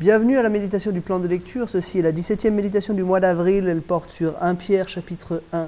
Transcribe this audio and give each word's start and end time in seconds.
Bienvenue 0.00 0.38
à 0.38 0.44
la 0.44 0.48
méditation 0.48 0.92
du 0.92 1.00
plan 1.00 1.18
de 1.18 1.26
lecture. 1.26 1.68
Ceci 1.68 1.98
est 1.98 2.02
la 2.02 2.12
17e 2.12 2.52
méditation 2.52 2.94
du 2.94 3.02
mois 3.02 3.18
d'avril. 3.18 3.66
Elle 3.66 3.82
porte 3.82 4.10
sur 4.10 4.40
1 4.40 4.54
Pierre 4.54 4.88
chapitre 4.88 5.42
1. 5.52 5.66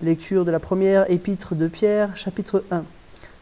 Lecture 0.00 0.46
de 0.46 0.50
la 0.50 0.58
première 0.58 1.10
épître 1.10 1.54
de 1.54 1.68
Pierre 1.68 2.16
chapitre 2.16 2.64
1. 2.70 2.78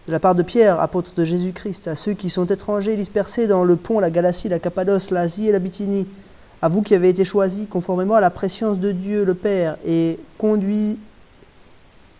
De 0.08 0.12
la 0.12 0.18
part 0.18 0.34
de 0.34 0.42
Pierre, 0.42 0.80
apôtre 0.80 1.14
de 1.14 1.24
Jésus-Christ, 1.24 1.86
à 1.86 1.94
ceux 1.94 2.14
qui 2.14 2.30
sont 2.30 2.46
étrangers 2.46 2.96
dispersés 2.96 3.46
dans 3.46 3.62
le 3.62 3.76
pont, 3.76 4.00
la 4.00 4.10
Galatie, 4.10 4.48
la 4.48 4.58
Cappadoce, 4.58 5.12
l'Asie 5.12 5.50
et 5.50 5.52
la 5.52 5.60
Bithynie, 5.60 6.08
à 6.62 6.68
vous 6.68 6.82
qui 6.82 6.96
avez 6.96 7.10
été 7.10 7.24
choisis 7.24 7.68
conformément 7.68 8.16
à 8.16 8.20
la 8.20 8.30
préscience 8.30 8.80
de 8.80 8.90
Dieu 8.90 9.24
le 9.24 9.34
Père 9.34 9.78
et 9.86 10.18
conduits 10.36 10.98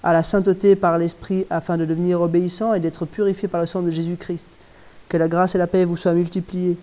à 0.05 0.13
la 0.13 0.23
sainteté 0.23 0.77
par 0.77 0.99
l'Esprit 0.99 1.49
afin 1.51 1.77
de 1.77 1.85
devenir 1.85 2.21
obéissants 2.21 2.75
et 2.75 2.79
d'être 2.79 3.07
purifiés 3.07 3.49
par 3.49 3.61
le 3.61 3.67
sang 3.67 3.83
de 3.83 3.91
Jésus-Christ. 3.91 4.57
Que 5.09 5.17
la 5.17 5.27
grâce 5.27 5.57
et 5.57 5.59
la 5.59 5.67
paix 5.67 5.85
vous 5.85 5.97
soient 5.97 6.15
multipliées. 6.15 6.79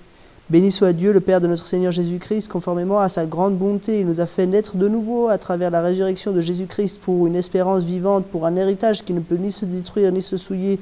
Béni 0.47 0.71
soit 0.71 0.93
Dieu, 0.93 1.11
le 1.11 1.21
Père 1.21 1.41
de 1.41 1.47
notre 1.47 1.65
Seigneur 1.65 1.91
Jésus-Christ, 1.91 2.49
conformément 2.49 2.99
à 2.99 3.09
sa 3.09 3.25
grande 3.25 3.57
bonté, 3.57 4.01
il 4.01 4.05
nous 4.05 4.21
a 4.21 4.27
fait 4.27 4.45
naître 4.45 4.77
de 4.77 4.87
nouveau 4.87 5.27
à 5.27 5.39
travers 5.39 5.71
la 5.71 5.81
résurrection 5.81 6.31
de 6.33 6.39
Jésus-Christ 6.39 6.99
pour 7.01 7.25
une 7.25 7.35
espérance 7.35 7.83
vivante, 7.83 8.27
pour 8.27 8.45
un 8.45 8.55
héritage 8.55 9.03
qui 9.03 9.13
ne 9.13 9.21
peut 9.21 9.37
ni 9.37 9.51
se 9.51 9.65
détruire, 9.65 10.11
ni 10.11 10.21
se 10.21 10.37
souiller, 10.37 10.79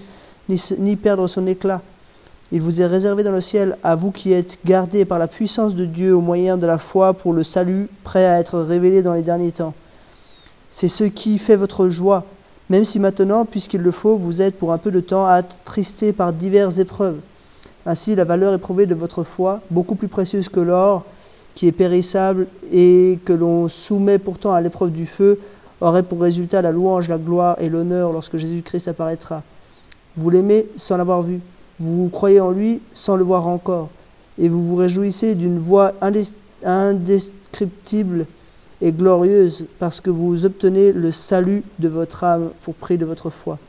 ni, 0.50 0.62
ni 0.80 0.98
perdre 0.98 1.30
son 1.30 1.48
éclat. 1.48 1.82
Il 2.52 2.62
vous 2.62 2.82
est 2.82 2.86
réservé 2.86 3.24
dans 3.24 3.32
le 3.32 3.40
ciel, 3.40 3.78
à 3.84 3.96
vous 3.96 4.12
qui 4.12 4.34
êtes 4.34 4.60
gardés 4.66 5.06
par 5.06 5.18
la 5.18 5.30
puissance 5.30 5.76
de 5.76 5.86
Dieu 5.86 6.14
au 6.14 6.20
moyen 6.20 6.58
de 6.58 6.66
la 6.66 6.78
foi 6.78 7.14
pour 7.14 7.32
le 7.32 7.44
salut, 7.44 7.88
prêt 8.04 8.26
à 8.26 8.42
être 8.42 8.60
révélé 8.60 9.02
dans 9.02 9.14
les 9.14 9.22
derniers 9.22 9.54
temps. 9.54 9.74
C'est 10.72 10.90
ce 10.90 11.06
qui 11.06 11.38
fait 11.38 11.56
votre 11.56 11.88
joie, 11.88 12.26
même 12.70 12.84
si 12.84 13.00
maintenant, 13.00 13.46
puisqu'il 13.46 13.82
le 13.82 13.92
faut, 13.92 14.18
vous 14.18 14.42
êtes 14.42 14.58
pour 14.58 14.74
un 14.74 14.78
peu 14.78 14.92
de 14.92 15.00
temps 15.00 15.26
attristés 15.26 16.12
par 16.12 16.34
diverses 16.34 16.80
épreuves 16.80 17.22
ainsi, 17.86 18.16
la 18.16 18.24
valeur 18.24 18.54
éprouvée 18.54 18.86
de 18.86 18.96
votre 18.96 19.24
foi, 19.24 19.62
beaucoup 19.70 19.96
plus 19.96 20.08
précieuse 20.08 20.50
que 20.50 20.60
l'or, 20.60 21.04
qui 21.56 21.68
est 21.68 21.74
périssable 21.74 22.48
et 22.72 23.20
que 23.26 23.34
l'on 23.34 23.70
soumet 23.70 24.20
pourtant 24.20 24.54
à 24.54 24.62
l'épreuve 24.62 24.92
du 24.92 25.06
feu, 25.06 25.40
aurait 25.82 26.04
pour 26.04 26.22
résultat 26.22 26.62
la 26.62 26.72
louange, 26.72 27.10
la 27.10 27.18
gloire 27.18 27.58
et 27.60 27.70
l'honneur 27.70 28.14
lorsque 28.14 28.38
Jésus-Christ 28.38 28.88
apparaîtra. 28.88 29.44
Vous 30.16 30.30
l'aimez 30.30 30.68
sans 30.78 30.96
l'avoir 30.98 31.24
vu, 31.24 31.42
vous 31.80 32.10
croyez 32.10 32.40
en 32.40 32.52
lui 32.52 32.82
sans 32.94 33.18
le 33.18 33.24
voir 33.24 33.48
encore, 33.48 33.90
et 34.40 34.48
vous 34.48 34.66
vous 34.66 34.76
réjouissez 34.76 35.36
d'une 35.36 35.60
voix 35.60 35.92
indescriptible 36.64 38.28
et 38.82 38.92
glorieuse 38.92 39.66
parce 39.80 40.00
que 40.02 40.10
vous 40.10 40.46
obtenez 40.46 40.92
le 40.94 41.12
salut 41.12 41.64
de 41.80 41.90
votre 41.90 42.24
âme 42.24 42.52
pour 42.64 42.76
prix 42.76 42.98
de 42.98 43.06
votre 43.06 43.30
foi. 43.30 43.60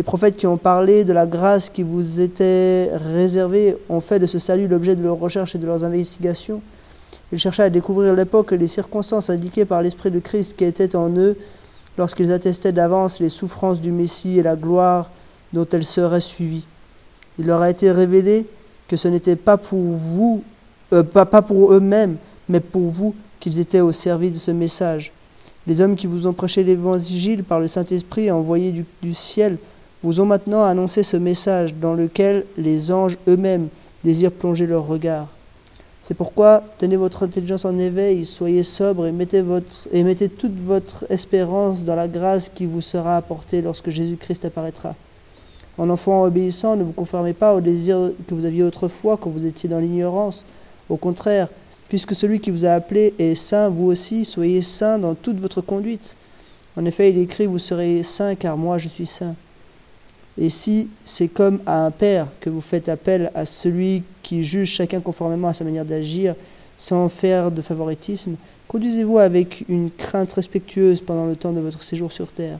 Les 0.00 0.04
prophètes 0.04 0.38
qui 0.38 0.46
ont 0.46 0.56
parlé 0.56 1.04
de 1.04 1.12
la 1.12 1.26
grâce 1.26 1.68
qui 1.68 1.82
vous 1.82 2.22
était 2.22 2.90
réservée 2.94 3.76
ont 3.90 4.00
fait 4.00 4.18
de 4.18 4.26
ce 4.26 4.38
salut 4.38 4.66
l'objet 4.66 4.96
de 4.96 5.02
leurs 5.02 5.18
recherches 5.18 5.54
et 5.54 5.58
de 5.58 5.66
leurs 5.66 5.84
investigations. 5.84 6.62
Ils 7.32 7.38
cherchaient 7.38 7.64
à 7.64 7.68
découvrir 7.68 8.14
l'époque 8.14 8.52
et 8.52 8.56
les 8.56 8.66
circonstances 8.66 9.28
indiquées 9.28 9.66
par 9.66 9.82
l'Esprit 9.82 10.10
de 10.10 10.18
Christ 10.18 10.56
qui 10.56 10.64
était 10.64 10.96
en 10.96 11.14
eux 11.18 11.36
lorsqu'ils 11.98 12.32
attestaient 12.32 12.72
d'avance 12.72 13.20
les 13.20 13.28
souffrances 13.28 13.78
du 13.78 13.92
Messie 13.92 14.38
et 14.38 14.42
la 14.42 14.56
gloire 14.56 15.10
dont 15.52 15.66
elles 15.70 15.84
seraient 15.84 16.22
suivies. 16.22 16.66
Il 17.38 17.44
leur 17.44 17.60
a 17.60 17.68
été 17.68 17.92
révélé 17.92 18.46
que 18.88 18.96
ce 18.96 19.06
n'était 19.06 19.36
pas 19.36 19.58
pour 19.58 19.82
vous, 19.82 20.42
euh, 20.94 21.02
pas, 21.02 21.26
pas 21.26 21.42
pour 21.42 21.74
eux-mêmes, 21.74 22.16
mais 22.48 22.60
pour 22.60 22.88
vous 22.88 23.14
qu'ils 23.38 23.60
étaient 23.60 23.80
au 23.80 23.92
service 23.92 24.32
de 24.32 24.38
ce 24.38 24.50
message. 24.50 25.12
Les 25.66 25.82
hommes 25.82 25.94
qui 25.94 26.06
vous 26.06 26.26
ont 26.26 26.32
prêché 26.32 26.64
l'évangile 26.64 27.44
par 27.44 27.60
le 27.60 27.68
Saint-Esprit 27.68 28.30
envoyé 28.30 28.72
du, 28.72 28.86
du 29.02 29.12
ciel 29.12 29.58
vous 30.02 30.20
ont 30.20 30.26
maintenant 30.26 30.64
annoncé 30.64 31.02
ce 31.02 31.16
message 31.16 31.74
dans 31.74 31.94
lequel 31.94 32.44
les 32.56 32.92
anges 32.92 33.18
eux-mêmes 33.28 33.68
désirent 34.02 34.32
plonger 34.32 34.66
leur 34.66 34.86
regard. 34.86 35.28
C'est 36.00 36.14
pourquoi 36.14 36.62
tenez 36.78 36.96
votre 36.96 37.24
intelligence 37.24 37.66
en 37.66 37.78
éveil, 37.78 38.24
soyez 38.24 38.62
sobre 38.62 39.06
et 39.06 39.12
mettez, 39.12 39.42
votre, 39.42 39.86
et 39.92 40.02
mettez 40.02 40.30
toute 40.30 40.58
votre 40.58 41.04
espérance 41.10 41.84
dans 41.84 41.94
la 41.94 42.08
grâce 42.08 42.48
qui 42.48 42.64
vous 42.64 42.80
sera 42.80 43.18
apportée 43.18 43.60
lorsque 43.60 43.90
Jésus-Christ 43.90 44.46
apparaîtra. 44.46 44.96
En 45.76 45.90
enfant 45.90 46.24
obéissant, 46.24 46.76
ne 46.76 46.84
vous 46.84 46.92
conformez 46.92 47.34
pas 47.34 47.54
au 47.54 47.60
désir 47.60 48.12
que 48.26 48.34
vous 48.34 48.46
aviez 48.46 48.62
autrefois 48.62 49.18
quand 49.18 49.28
vous 49.28 49.44
étiez 49.44 49.68
dans 49.68 49.78
l'ignorance. 49.78 50.46
Au 50.88 50.96
contraire, 50.96 51.48
puisque 51.88 52.14
celui 52.14 52.40
qui 52.40 52.50
vous 52.50 52.64
a 52.64 52.70
appelé 52.70 53.12
est 53.18 53.34
saint, 53.34 53.68
vous 53.68 53.86
aussi, 53.86 54.24
soyez 54.24 54.62
saints 54.62 54.98
dans 54.98 55.14
toute 55.14 55.38
votre 55.38 55.60
conduite. 55.60 56.16
En 56.76 56.86
effet, 56.86 57.10
il 57.10 57.18
écrit, 57.18 57.46
vous 57.46 57.58
serez 57.58 58.02
saints 58.02 58.36
car 58.36 58.56
moi 58.56 58.78
je 58.78 58.88
suis 58.88 59.06
saint. 59.06 59.34
Et 60.38 60.48
si 60.48 60.88
c'est 61.04 61.28
comme 61.28 61.60
à 61.66 61.84
un 61.84 61.90
père 61.90 62.26
que 62.40 62.50
vous 62.50 62.60
faites 62.60 62.88
appel 62.88 63.30
à 63.34 63.44
celui 63.44 64.02
qui 64.22 64.42
juge 64.42 64.68
chacun 64.68 65.00
conformément 65.00 65.48
à 65.48 65.52
sa 65.52 65.64
manière 65.64 65.84
d'agir, 65.84 66.34
sans 66.76 67.08
faire 67.08 67.50
de 67.50 67.60
favoritisme, 67.60 68.36
conduisez-vous 68.68 69.18
avec 69.18 69.64
une 69.68 69.90
crainte 69.90 70.32
respectueuse 70.32 71.02
pendant 71.02 71.26
le 71.26 71.36
temps 71.36 71.52
de 71.52 71.60
votre 71.60 71.82
séjour 71.82 72.10
sur 72.10 72.32
terre. 72.32 72.58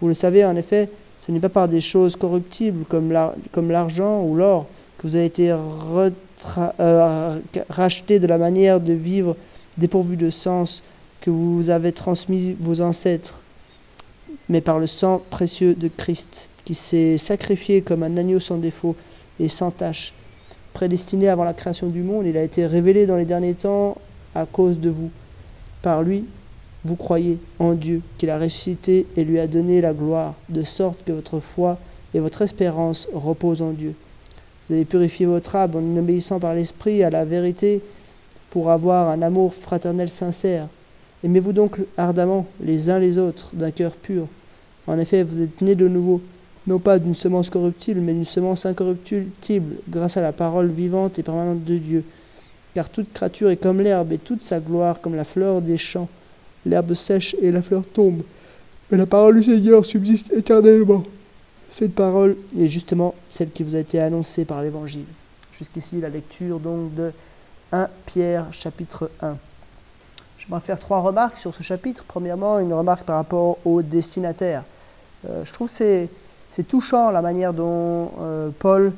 Vous 0.00 0.08
le 0.08 0.14
savez, 0.14 0.44
en 0.44 0.54
effet, 0.56 0.88
ce 1.18 1.32
n'est 1.32 1.40
pas 1.40 1.48
par 1.48 1.68
des 1.68 1.80
choses 1.80 2.16
corruptibles 2.16 2.84
comme 2.84 3.70
l'argent 3.70 4.22
ou 4.22 4.36
l'or 4.36 4.66
que 4.98 5.06
vous 5.06 5.16
avez 5.16 5.24
été 5.24 5.50
euh, 5.50 7.38
racheté 7.68 8.18
de 8.18 8.26
la 8.26 8.38
manière 8.38 8.80
de 8.80 8.92
vivre 8.92 9.36
dépourvue 9.78 10.16
de 10.16 10.30
sens 10.30 10.82
que 11.20 11.30
vous 11.30 11.70
avez 11.70 11.92
transmis 11.92 12.56
vos 12.58 12.80
ancêtres, 12.80 13.42
mais 14.50 14.60
par 14.60 14.80
le 14.80 14.86
sang 14.86 15.22
précieux 15.30 15.74
de 15.74 15.88
Christ 15.88 16.50
qui 16.64 16.74
s'est 16.74 17.16
sacrifié 17.16 17.82
comme 17.82 18.02
un 18.02 18.16
agneau 18.16 18.40
sans 18.40 18.58
défaut 18.58 18.96
et 19.38 19.46
sans 19.46 19.70
tache. 19.70 20.12
Prédestiné 20.74 21.28
avant 21.28 21.44
la 21.44 21.54
création 21.54 21.86
du 21.86 22.02
monde, 22.02 22.26
il 22.26 22.36
a 22.36 22.42
été 22.42 22.66
révélé 22.66 23.06
dans 23.06 23.16
les 23.16 23.24
derniers 23.24 23.54
temps 23.54 23.96
à 24.34 24.46
cause 24.46 24.80
de 24.80 24.90
vous. 24.90 25.10
Par 25.82 26.02
lui, 26.02 26.24
vous 26.84 26.96
croyez 26.96 27.38
en 27.60 27.74
Dieu, 27.74 28.02
qu'il 28.18 28.28
a 28.28 28.38
ressuscité 28.38 29.06
et 29.16 29.22
lui 29.22 29.38
a 29.38 29.46
donné 29.46 29.80
la 29.80 29.92
gloire, 29.92 30.34
de 30.48 30.62
sorte 30.62 31.04
que 31.04 31.12
votre 31.12 31.38
foi 31.38 31.78
et 32.12 32.18
votre 32.18 32.42
espérance 32.42 33.08
reposent 33.12 33.62
en 33.62 33.70
Dieu. 33.70 33.94
Vous 34.66 34.74
avez 34.74 34.84
purifié 34.84 35.26
votre 35.26 35.54
âme 35.54 35.76
en 35.76 35.98
obéissant 35.98 36.40
par 36.40 36.54
l'Esprit 36.54 37.04
à 37.04 37.10
la 37.10 37.24
vérité 37.24 37.82
pour 38.50 38.70
avoir 38.70 39.10
un 39.10 39.22
amour 39.22 39.54
fraternel 39.54 40.08
sincère. 40.08 40.66
Aimez-vous 41.22 41.52
donc 41.52 41.78
ardemment 41.96 42.46
les 42.60 42.90
uns 42.90 42.98
les 42.98 43.16
autres 43.16 43.50
d'un 43.52 43.70
cœur 43.70 43.92
pur? 43.92 44.26
En 44.90 44.98
effet, 44.98 45.22
vous 45.22 45.40
êtes 45.40 45.60
nés 45.60 45.76
de 45.76 45.86
nouveau 45.86 46.20
non 46.66 46.80
pas 46.80 46.98
d'une 46.98 47.14
semence 47.14 47.48
corruptible, 47.48 48.00
mais 48.00 48.12
d'une 48.12 48.24
semence 48.24 48.66
incorruptible, 48.66 49.76
grâce 49.88 50.16
à 50.16 50.20
la 50.20 50.32
parole 50.32 50.66
vivante 50.66 51.16
et 51.18 51.22
permanente 51.22 51.64
de 51.64 51.78
Dieu. 51.78 52.04
Car 52.74 52.88
toute 52.88 53.12
créature 53.12 53.50
est 53.50 53.56
comme 53.56 53.80
l'herbe, 53.80 54.12
et 54.12 54.18
toute 54.18 54.42
sa 54.42 54.58
gloire 54.58 55.00
comme 55.00 55.14
la 55.14 55.24
fleur 55.24 55.62
des 55.62 55.76
champs. 55.76 56.08
L'herbe 56.66 56.92
sèche 56.92 57.36
et 57.40 57.52
la 57.52 57.62
fleur 57.62 57.84
tombe, 57.86 58.22
mais 58.90 58.98
la 58.98 59.06
parole 59.06 59.36
du 59.36 59.44
Seigneur 59.44 59.84
subsiste 59.84 60.32
éternellement. 60.32 61.04
Cette 61.70 61.94
parole 61.94 62.36
est 62.58 62.66
justement 62.66 63.14
celle 63.28 63.50
qui 63.52 63.62
vous 63.62 63.76
a 63.76 63.78
été 63.78 64.00
annoncée 64.00 64.44
par 64.44 64.60
l'Évangile. 64.60 65.06
Jusqu'ici, 65.52 66.00
la 66.00 66.08
lecture 66.08 66.58
donc 66.58 66.94
de 66.94 67.12
1 67.70 67.88
Pierre 68.06 68.52
chapitre 68.52 69.08
1. 69.22 69.36
Je 70.36 70.52
vais 70.52 70.60
faire 70.60 70.80
trois 70.80 71.00
remarques 71.00 71.38
sur 71.38 71.54
ce 71.54 71.62
chapitre. 71.62 72.04
Premièrement, 72.08 72.58
une 72.58 72.72
remarque 72.72 73.04
par 73.04 73.16
rapport 73.16 73.58
au 73.64 73.82
destinataire. 73.82 74.64
Euh, 75.26 75.44
je 75.44 75.52
trouve 75.52 75.68
c'est 75.68 76.08
c'est 76.50 76.64
touchant 76.64 77.12
la 77.12 77.22
manière 77.22 77.54
dont 77.54 78.10
euh, 78.18 78.50
Paul 78.58 78.92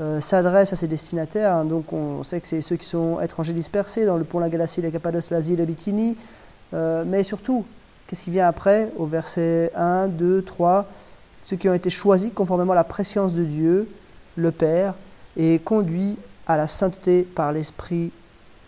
euh, 0.00 0.20
s'adresse 0.20 0.72
à 0.72 0.76
ses 0.76 0.86
destinataires. 0.86 1.52
Hein. 1.52 1.64
Donc 1.64 1.92
on 1.92 2.22
sait 2.22 2.40
que 2.40 2.46
c'est 2.46 2.60
ceux 2.60 2.76
qui 2.76 2.86
sont 2.86 3.20
étrangers 3.20 3.52
dispersés 3.52 4.06
dans 4.06 4.16
le 4.16 4.24
pont 4.24 4.38
La 4.38 4.48
Galatie, 4.48 4.80
la 4.80 4.92
Cappadoce, 4.92 5.30
l'Asie, 5.30 5.56
la 5.56 5.64
Bikini. 5.64 6.16
Euh, 6.74 7.04
mais 7.04 7.24
surtout, 7.24 7.66
qu'est-ce 8.06 8.22
qui 8.22 8.30
vient 8.30 8.46
après 8.46 8.92
au 8.96 9.06
verset 9.06 9.72
1, 9.74 10.08
2, 10.08 10.42
3 10.42 10.86
Ceux 11.44 11.56
qui 11.56 11.68
ont 11.68 11.74
été 11.74 11.90
choisis 11.90 12.30
conformément 12.32 12.72
à 12.72 12.76
la 12.76 12.84
préscience 12.84 13.34
de 13.34 13.42
Dieu, 13.42 13.88
le 14.36 14.52
Père, 14.52 14.94
et 15.36 15.58
conduits 15.58 16.18
à 16.46 16.56
la 16.56 16.68
sainteté 16.68 17.24
par 17.24 17.52
l'Esprit 17.52 18.12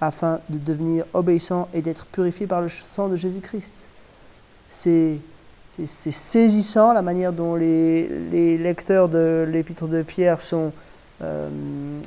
afin 0.01 0.41
de 0.49 0.59
devenir 0.59 1.05
obéissants 1.13 1.69
et 1.73 1.83
d'être 1.83 2.07
purifiés 2.07 2.49
par 2.49 2.61
le 2.61 2.69
sang 2.69 3.09
de 3.09 3.17
Jésus-Christ. 3.17 3.89
C'est 4.69 5.19
c'est 5.69 6.13
saisissant 6.13 6.93
la 6.93 7.03
manière 7.03 7.33
dont 7.33 7.57
les, 7.57 8.59
lecteurs 8.59 9.09
de 9.09 9.45
l'épître 9.49 9.89
de 9.89 10.03
Pierre 10.03 10.41
sont, 10.41 10.73
euh, 11.23 11.49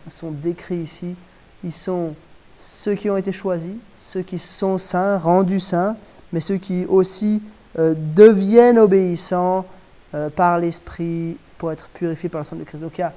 sont 0.07 0.31
décrits 0.31 0.77
ici. 0.77 1.15
Ils 1.63 1.73
sont 1.73 2.13
ceux 2.57 2.95
qui 2.95 3.09
ont 3.09 3.17
été 3.17 3.31
choisis, 3.31 3.73
ceux 3.99 4.21
qui 4.21 4.39
sont 4.39 4.77
saints, 4.77 5.17
rendus 5.17 5.59
saints, 5.59 5.97
mais 6.31 6.39
ceux 6.39 6.57
qui 6.57 6.85
aussi 6.87 7.43
euh, 7.77 7.93
deviennent 8.15 8.79
obéissants 8.79 9.65
euh, 10.13 10.29
par 10.29 10.59
l'Esprit 10.59 11.37
pour 11.57 11.71
être 11.71 11.89
purifiés 11.89 12.29
par 12.29 12.41
le 12.41 12.45
sang 12.45 12.55
de 12.55 12.63
Christ. 12.63 12.79
Donc 12.79 12.97
il 12.97 13.11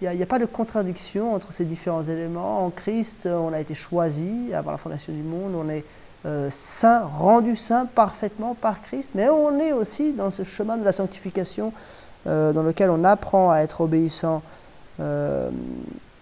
n'y 0.00 0.20
a, 0.20 0.22
a, 0.22 0.26
pas 0.26 0.40
de 0.40 0.46
contradiction 0.46 1.34
entre 1.34 1.52
ces 1.52 1.64
différents 1.64 2.02
éléments. 2.02 2.66
En 2.66 2.70
Christ, 2.70 3.28
on 3.30 3.52
a 3.52 3.60
été 3.60 3.74
choisi 3.74 4.52
avant 4.52 4.72
la 4.72 4.78
fondation 4.78 5.12
du 5.12 5.22
monde, 5.22 5.52
on 5.54 5.68
est 5.68 5.84
euh, 6.24 6.46
saint, 6.50 7.00
rendu 7.00 7.56
saint 7.56 7.84
parfaitement 7.84 8.54
par 8.54 8.80
Christ, 8.80 9.10
mais 9.16 9.28
on 9.28 9.58
est 9.58 9.72
aussi 9.72 10.12
dans 10.12 10.30
ce 10.30 10.44
chemin 10.44 10.76
de 10.76 10.84
la 10.84 10.92
sanctification 10.92 11.72
euh, 12.28 12.52
dans 12.52 12.62
lequel 12.62 12.90
on 12.90 13.02
apprend 13.02 13.50
à 13.50 13.58
être 13.58 13.80
obéissant. 13.80 14.40
Euh, 15.00 15.50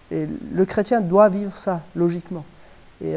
et 0.09 0.27
le 0.53 0.65
chrétien 0.65 1.01
doit 1.01 1.29
vivre 1.29 1.55
ça, 1.55 1.81
logiquement. 1.95 2.43
Et 2.99 3.15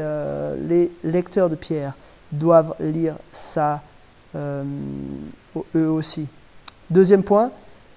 les 0.67 0.91
lecteurs 1.03 1.51
de 1.51 1.57
Pierre 1.57 1.93
doivent 2.33 2.75
lire 2.81 3.17
ça 3.33 3.83
eux 4.35 5.89
aussi. 5.91 6.27
Deuxième 6.89 7.23
point, 7.23 7.51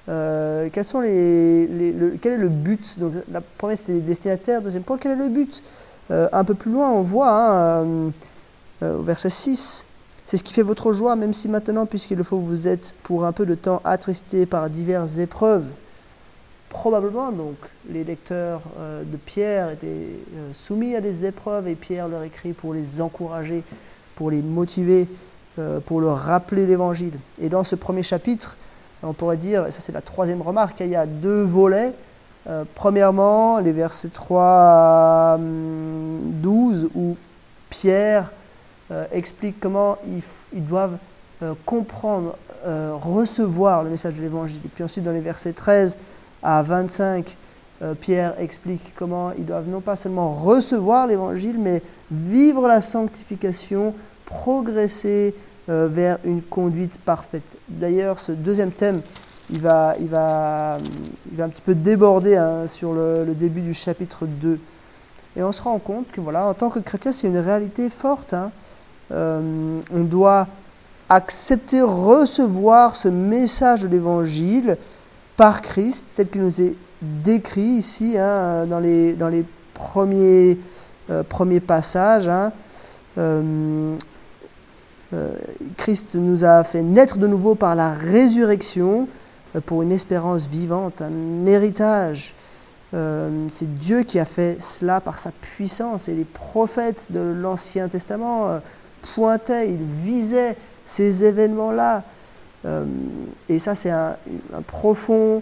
quel 0.08 0.72
est 0.74 1.68
le 1.70 2.50
but? 2.50 3.00
Donc, 3.00 3.14
La 3.32 3.40
première, 3.40 3.78
c'était 3.78 3.94
les 3.94 4.02
destinataires. 4.02 4.62
Deuxième 4.62 4.84
point, 4.84 4.98
quel 4.98 5.14
est 5.14 5.24
le 5.24 5.30
but? 5.30 5.64
Un 6.10 6.44
peu 6.44 6.56
plus 6.56 6.72
loin, 6.72 6.92
on 6.92 7.02
voit, 7.02 7.30
hein, 7.30 8.12
au 8.82 9.02
verset 9.02 9.30
6, 9.30 9.86
c'est 10.28 10.36
ce 10.36 10.44
qui 10.44 10.52
fait 10.52 10.62
votre 10.62 10.92
joie, 10.92 11.16
même 11.16 11.32
si 11.32 11.48
maintenant, 11.48 11.86
puisqu'il 11.86 12.18
le 12.18 12.24
faut, 12.24 12.38
vous 12.38 12.68
êtes 12.68 12.96
pour 13.04 13.24
un 13.24 13.32
peu 13.32 13.46
de 13.46 13.56
temps 13.56 13.82
attristé 13.86 14.46
par 14.46 14.70
diverses 14.70 15.20
épreuves. 15.20 15.68
Probablement, 16.68 17.32
donc, 17.32 17.56
les 17.90 18.04
lecteurs 18.04 18.60
euh, 18.78 19.04
de 19.04 19.16
Pierre 19.16 19.72
étaient 19.72 19.88
euh, 19.88 20.52
soumis 20.52 20.98
à 20.98 21.00
des 21.00 21.26
épreuves 21.26 21.70
et 21.70 21.76
Pierre 21.76 22.10
leur 22.10 22.24
écrit 22.24 22.52
pour 22.52 22.74
les 22.74 23.00
encourager, 23.00 23.64
pour 24.16 24.30
les 24.30 24.42
motiver, 24.42 25.08
euh, 25.60 25.80
pour 25.80 26.02
leur 26.02 26.18
rappeler 26.18 26.66
l'évangile. 26.66 27.14
Et 27.40 27.48
dans 27.48 27.64
ce 27.64 27.78
premier 27.78 28.04
chapitre, 28.04 28.58
on 29.04 29.14
pourrait 29.14 29.38
dire, 29.38 29.66
et 29.66 29.72
ça 29.72 29.80
c'est 29.80 29.94
la 29.94 30.02
troisième 30.02 30.42
remarque, 30.42 30.82
il 30.82 30.90
y 30.90 30.96
a 30.98 31.06
deux 31.06 31.44
volets. 31.44 31.94
premièrement, 32.76 33.60
les 33.60 33.72
versets 33.72 34.10
3 34.10 34.44
à 34.44 35.38
12, 35.40 36.84
hum, 36.84 36.90
où 36.96 37.18
Pierre 37.70 38.26
euh, 38.26 38.37
explique 39.12 39.60
comment 39.60 39.98
ils, 40.54 40.66
doivent 40.66 40.98
euh, 41.44 41.54
comprendre, 41.66 42.38
euh, 42.66 42.94
recevoir 42.96 43.84
le 43.84 43.90
message 43.90 44.16
de 44.16 44.22
l'Évangile. 44.22 44.62
Et 44.66 44.70
puis 44.70 44.84
ensuite, 44.84 45.04
dans 45.04 45.12
les 45.12 45.22
versets 45.22 45.54
13 45.54 45.98
à 46.42 46.64
25, 46.64 47.38
Pierre 48.00 48.34
explique 48.40 48.96
comment 48.96 49.32
ils 49.38 49.46
doivent 49.46 49.70
non 49.70 49.82
pas 49.82 49.96
seulement 49.96 50.34
recevoir 50.34 51.06
l'Évangile, 51.06 51.58
mais 51.60 51.84
vivre 52.10 52.68
la 52.68 52.82
sanctification, 52.82 53.94
progresser 54.26 55.36
vers 55.68 56.18
une 56.24 56.42
conduite 56.42 56.98
parfaite. 56.98 57.60
D'ailleurs, 57.70 58.18
ce 58.18 58.32
deuxième 58.32 58.72
thème, 58.72 59.00
il 59.52 59.62
va, 59.62 59.96
il 60.00 60.08
va, 60.08 60.78
un 61.40 61.50
petit 61.50 61.62
peu 61.62 61.76
déborder 61.76 62.36
hein, 62.36 62.68
sur 62.68 62.94
le, 62.94 63.24
le, 63.26 63.36
début 63.36 63.62
du 63.62 63.76
chapitre 63.76 64.26
2. 64.26 64.60
Et 65.36 65.44
on 65.44 65.52
se 65.52 65.62
rend 65.62 65.78
compte 65.80 66.12
que 66.12 66.20
voilà, 66.20 66.46
en 66.48 66.54
tant 66.54 66.70
que 66.70 66.80
chrétien, 66.80 67.12
c'est 67.12 67.28
une 67.28 67.38
réalité 67.38 67.90
forte. 67.90 68.34
Hein. 68.34 68.52
Euh, 69.12 69.80
on 69.94 70.04
doit 70.04 70.48
accepter, 71.10 71.82
recevoir 71.82 72.96
ce 72.96 73.08
message 73.08 73.84
de 73.84 73.88
l'Évangile 73.88 74.78
par 75.38 75.62
Christ, 75.62 76.10
tel 76.16 76.30
qu'il 76.30 76.42
nous 76.42 76.62
est 76.62 76.76
décrit 77.02 77.62
ici 77.62 78.18
hein, 78.18 78.66
dans, 78.66 78.80
les, 78.80 79.14
dans 79.14 79.30
les 79.30 79.46
premiers, 79.74 80.58
euh, 81.10 81.24
premiers 81.24 81.60
passages. 81.60 82.28
Hein. 82.28 82.52
Euh, 83.18 83.96
Christ 85.78 86.16
nous 86.16 86.44
a 86.44 86.66
fait 86.66 86.84
naître 86.84 87.18
de 87.18 87.28
nouveau 87.28 87.56
par 87.56 87.76
la 87.76 87.92
résurrection 87.92 89.08
pour 89.66 89.82
une 89.82 89.94
espérance 89.94 90.50
vivante, 90.50 91.02
un 91.02 91.46
héritage. 91.46 92.36
c'est 92.92 93.78
Dieu 93.78 94.04
qui 94.04 94.20
a 94.20 94.26
fait 94.26 94.62
cela 94.62 95.00
par 95.00 95.18
sa 95.18 95.32
puissance 95.32 96.10
et 96.10 96.14
les 96.14 96.26
prophètes 96.26 97.08
de 97.12 97.22
l'Ancien 97.22 97.88
Testament 97.88 98.60
pointait, 99.02 99.70
il 99.70 99.84
visait 99.84 100.56
ces 100.86 101.26
événements-là. 101.26 102.04
Euh, 102.66 102.86
et 103.50 103.60
ça, 103.60 103.76
c'est 103.76 103.92
un, 103.92 104.16
profond 104.66 105.42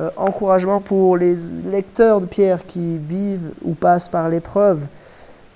euh, 0.00 0.10
encouragement 0.16 0.80
pour 0.80 1.16
les 1.16 1.34
lecteurs 1.64 2.20
de 2.20 2.26
Pierre 2.26 2.66
qui 2.66 2.98
vivent 2.98 3.52
ou 3.62 3.74
passent 3.74 4.08
par 4.08 4.28
l'épreuve. 4.28 4.86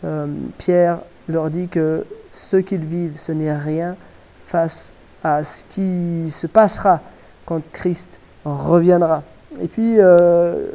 Euh, 0.05 0.27
Pierre 0.59 1.01
leur 1.29 1.51
dit 1.51 1.69
que 1.69 2.07
ce 2.33 2.57
qu'ils 2.57 2.85
vivent, 2.85 3.19
ce 3.19 3.33
n'est 3.33 3.55
rien 3.55 3.97
face 4.43 4.93
à 5.23 5.45
ce 5.45 5.65
qui 5.69 6.31
se 6.31 6.47
passera 6.47 7.01
quand 7.45 7.61
Christ 7.73 8.21
reviendra. 8.45 9.23
Et 9.61 9.67
puis 9.67 9.99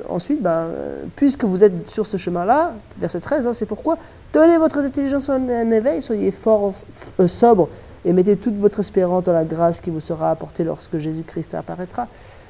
ensuite, 0.10 0.42
ben, 0.42 0.68
puisque 1.16 1.46
vous 1.46 1.64
êtes 1.64 1.90
sur 1.90 2.06
ce 2.06 2.18
chemin-là, 2.18 2.74
verset 3.00 3.22
13, 3.22 3.48
hein, 3.48 3.54
c'est 3.54 3.66
pourquoi 3.66 3.98
Tenez 4.36 4.58
votre 4.58 4.80
intelligence 4.80 5.30
en 5.30 5.72
éveil, 5.72 6.02
soyez 6.02 6.30
fort, 6.30 6.74
euh, 7.22 7.28
sobre 7.30 7.70
et 8.04 8.12
mettez 8.12 8.36
toute 8.36 8.58
votre 8.58 8.82
espérance 8.82 9.24
dans 9.24 9.32
la 9.32 9.46
grâce 9.46 9.80
qui 9.80 9.90
vous 9.90 10.02
sera 10.02 10.30
apportée 10.30 10.66
lorsque 10.66 10.98
Jésus-Christ 10.98 11.54
apparaîtra. 11.54 12.10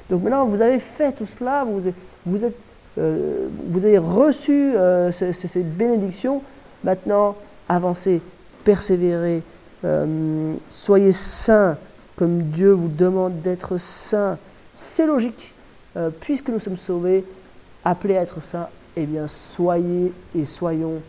Donc 0.09 0.23
maintenant, 0.23 0.47
vous 0.47 0.63
avez 0.63 0.79
fait 0.79 1.11
tout 1.11 1.27
cela, 1.27 1.63
vous, 1.63 1.91
vous, 2.25 2.43
êtes, 2.43 2.57
euh, 2.97 3.49
vous 3.67 3.85
avez 3.85 3.99
reçu 3.99 4.73
euh, 4.75 5.11
ces, 5.11 5.61
bénédictions. 5.61 6.41
Maintenant, 6.83 7.35
avancez, 7.69 8.19
persévérez, 8.63 9.43
soyez 10.67 11.11
saints 11.11 11.77
comme 12.15 12.41
Dieu 12.41 12.71
vous 12.71 12.89
demande 12.89 13.43
d'être 13.43 13.77
saints. 13.77 14.39
C'est 14.73 15.05
logique. 15.05 15.53
puisque 16.19 16.49
nous 16.49 16.59
sommes 16.59 16.77
sauvés, 16.77 17.23
appelés 17.83 18.17
à 18.17 18.23
être 18.23 18.41
saints, 18.41 18.69
eh 18.95 19.05
bien, 19.05 19.27
soyez 19.27 20.11
et 20.33 20.45
soyons 20.45 20.99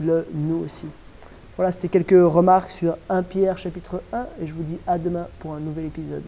le 0.00 0.26
nous 0.34 0.62
aussi. 0.64 0.86
Voilà, 1.56 1.72
c'était 1.72 1.88
quelques 1.88 2.32
remarques 2.32 2.70
sur 2.70 2.96
1 3.08 3.22
Pierre 3.22 3.58
chapitre 3.58 4.02
1 4.12 4.26
et 4.42 4.46
je 4.46 4.54
vous 4.54 4.62
dis 4.62 4.78
à 4.86 4.98
demain 4.98 5.28
pour 5.40 5.54
un 5.54 5.60
nouvel 5.60 5.86
épisode. 5.86 6.22